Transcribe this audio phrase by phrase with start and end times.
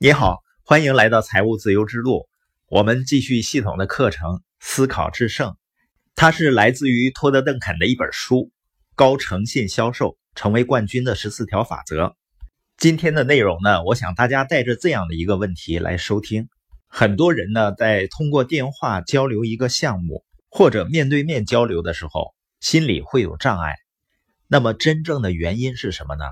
[0.00, 2.28] 你好，欢迎来到财务自由之路。
[2.68, 5.50] 我们继续系统的课程《思考制胜》，
[6.14, 8.36] 它是来自于托德·邓肯的一本书
[8.94, 12.04] 《高诚信销售成为冠军的十四条法则》。
[12.76, 16.48] 今天的内容呢，我想大家带着这样的一个问题来收听：
[16.86, 23.74] 很多人呢，在通过电话交流一个项目或者面对面交流的时候，心里会有障碍。
[24.46, 26.24] 那么，真正的原因是什么呢？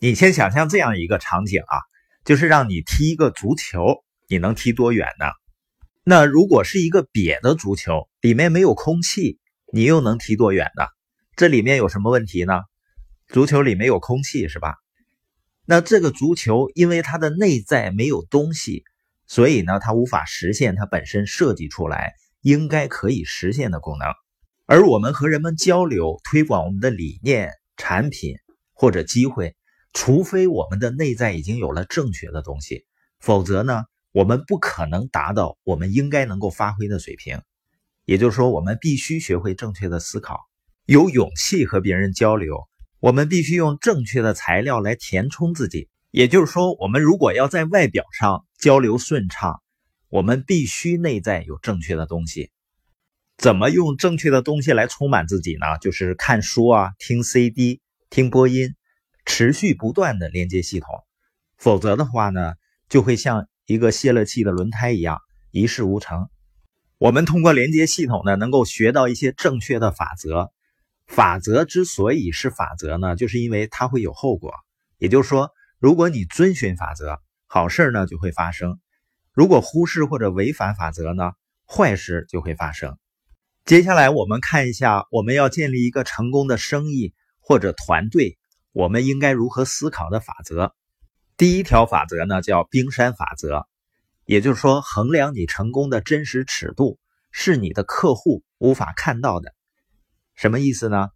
[0.00, 1.78] 你先想象这样一个场景啊。
[2.24, 5.26] 就是让你踢一个足球，你能踢多远呢？
[6.04, 9.38] 那如果是一个瘪的足球，里面没有空气，
[9.72, 10.84] 你又能踢多远呢？
[11.36, 12.54] 这里面有什么问题呢？
[13.28, 14.74] 足球里没有空气是吧？
[15.66, 18.84] 那这个足球因为它的内在没有东西，
[19.26, 24.08] 所以呢，它无法实现它本身设计出来应该可以实现的功能。
[24.66, 28.36] 而我们和人们交流、推广我们的理念、产品
[28.72, 29.54] 或者机会。
[29.94, 32.84] 除非我们的内在已经有了正确的东西，
[33.20, 37.40] 否则呢，我们不可能达到我们应该能够发挥的水平。
[38.04, 40.40] 也就是说，我们必须学会正确的思考，
[40.84, 42.68] 有勇气和别人交流。
[43.00, 45.88] 我们必须用正确的材料来填充自己。
[46.10, 49.62] 也就是说，我们如果要在外表上交流顺畅，
[50.08, 52.50] 我们必须内在有正确的东西。
[53.36, 55.78] 怎么用正确的东西来充满自己呢？
[55.80, 58.74] 就是看书啊，听 CD，听播音。
[59.24, 60.88] 持续不断的连接系统，
[61.56, 62.54] 否则的话呢，
[62.88, 66.28] 就会像一个泄了气的轮胎一样一事无成。
[66.98, 70.52] 我们通过连接系统呢，能够学到一些正确的法则。
[71.06, 74.52] 法则之所以是法则呢，就是因为它会有后果。
[74.98, 78.78] 也就是说，如果你遵循法则，好事呢就会发生；
[79.32, 81.32] 如果忽视或者违反法则呢，
[81.66, 82.96] 坏事就会发生。
[83.64, 88.38] 接下来我们看一下，我们要建立一个成功的生意或者团队。
[88.74, 90.72] 我们应该如何思考的法则？
[91.36, 93.66] 第一条法则呢，叫冰山法则，
[94.26, 96.98] 也就是说，衡量你成功的真实尺度
[97.30, 99.54] 是你的客户无法看到的。
[100.34, 101.10] 什么意思呢？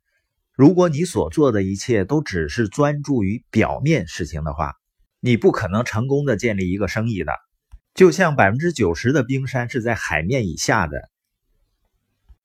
[0.52, 4.76] 如果你所做的一切都只是专注于表面事情的话，
[5.18, 7.32] 你不可能成功的建立一个生意的。
[7.92, 11.10] 就像百分之九十的冰山是在海面以下的，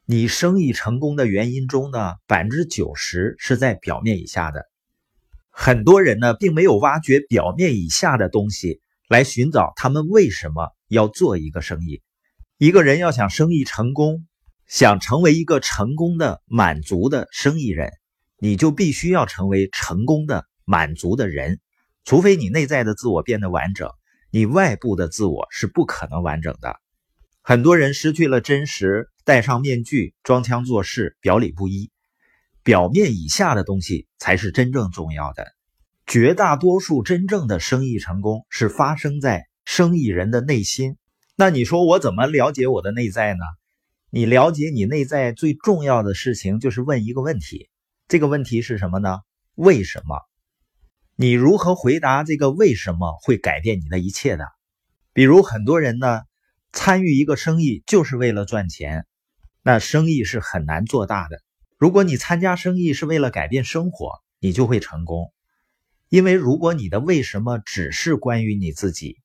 [0.07, 4.72] 你生意成功的原因中呢，百分之九十是在表面以下的。
[5.55, 12.01] 很多人呢，并没有挖掘表面以下的东西，来寻找他们为什么要做一个生意。
[12.57, 14.25] 一个人要想生意成功，
[14.65, 17.91] 想成为一个成功的、满足的生意人，
[18.39, 21.59] 你就必须要成为成功的、满足的人。
[22.03, 23.91] 除非你内在的自我变得完整，
[24.31, 26.77] 你外部的自我是不可能完整的。
[27.43, 31.91] 很多人失去了真实，戴上面具，装腔作势，表里不一。
[32.63, 35.45] 表面以下的东西才是真正重要的。
[36.07, 40.97] 绝大多数真正的生意成功是发生在生意人的内心。
[41.35, 43.43] 那你说我怎么了解我的内在呢？
[44.09, 47.69] 你了解你内在最重要的事情就是问一个问题。
[48.07, 49.19] 这个问题是什么呢？
[49.55, 50.19] 为什么？
[51.15, 54.45] 你如何回答这个为什么会改变你的一切的？
[55.13, 56.21] 比如很多人呢，
[56.71, 59.05] 参与一个生意就是为了赚钱，
[59.63, 61.41] 那生意是很难做大的。
[61.83, 65.33] 如果你参加生意是为了改变生活，你就会成功。
[66.07, 69.17] 因为如果你的为什么只是关于你自己，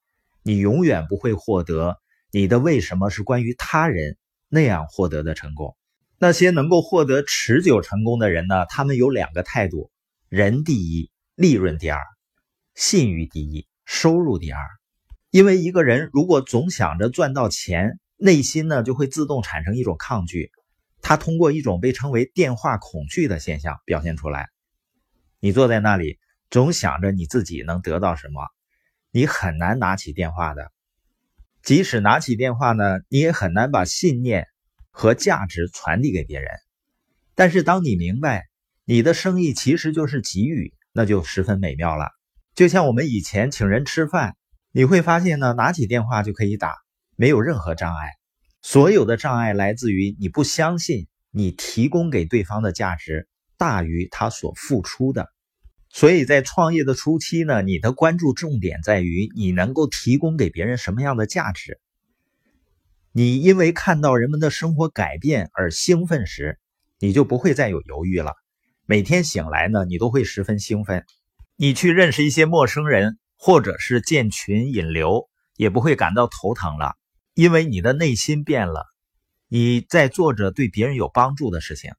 [0.42, 2.00] 你永远不会获得
[2.32, 4.16] 你的为什么是关于他人
[4.48, 5.76] 那样获得的成功。
[6.18, 8.66] 那些能够获得持久成功的人呢？
[8.66, 9.92] 他们有两个态度：
[10.28, 12.00] 人第一，利润第二；
[12.74, 14.58] 信誉第一，收入第二。
[15.30, 20.50] 因为一个人如果总想着赚到钱，内心呢就会自动产生一种抗拒。
[21.00, 24.48] 他通过一种被称为“电话恐惧”的现象表现出来。
[25.40, 26.18] 你坐在那里，
[26.50, 28.48] 总想着你自己能得到什么，
[29.10, 30.72] 你很难拿起电话的。
[31.62, 34.46] 即使拿起电话呢，你也很难把信念
[34.90, 36.50] 和价值传递给别人。
[37.34, 38.48] 但是，当你明白
[38.84, 42.10] 你的生意其实就是给予，那就十分美妙了。
[42.54, 44.36] 就像我们以前请人吃饭，
[44.72, 46.74] 你会发现呢，拿起电话就可以打，
[47.14, 48.17] 没有任何障碍。
[48.70, 53.26] 所有的障碍来自于你不相信你提供给对方的价值
[53.56, 55.30] 大于他所付出的，
[55.88, 61.80] 所以在创业的初期呢，你的关注重点在于你能够提供给别人什么样的价值。
[63.10, 66.58] 你因为看到人们的生活改变而兴奋时，
[66.98, 68.34] 你就不会再有犹豫了。
[68.84, 71.06] 每天醒来呢，你都会十分兴奋。
[71.56, 75.26] 你去认识一些陌生人，或者是建群引流，
[75.56, 76.96] 也不会感到头疼了。
[77.38, 78.84] 因为你的内心变了，
[79.46, 81.92] 你在做着对别人有帮助的事情，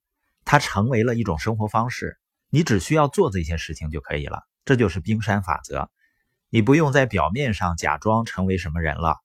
[0.44, 2.18] 它成为了一种生活方式。
[2.50, 5.90] 你只需要做这些事情就可以了，这就是冰山法则。
[6.50, 9.16] 你不用在表面上假装成为什么人了，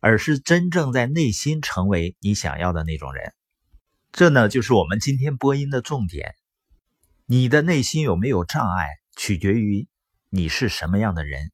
[0.00, 3.32] 而是真正在内心成为你想要的那种人。
[4.10, 6.34] 这呢，就是我们今天播音的重点。
[7.24, 9.86] 你的内心有没有障碍，取决于
[10.28, 11.52] 你是什么样的人。